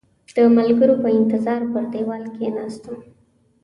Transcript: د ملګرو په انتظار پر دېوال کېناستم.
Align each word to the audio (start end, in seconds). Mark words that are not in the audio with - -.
د 0.35 0.37
ملګرو 0.57 0.95
په 1.03 1.09
انتظار 1.19 1.61
پر 1.71 1.83
دېوال 1.93 2.23
کېناستم. 2.35 2.97